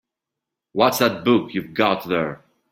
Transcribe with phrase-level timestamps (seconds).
[0.71, 2.43] What's that book you've got there?